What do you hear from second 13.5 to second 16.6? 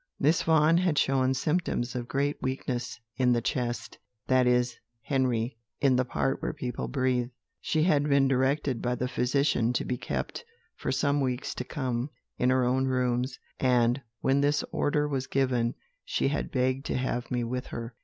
and when this order was given, she had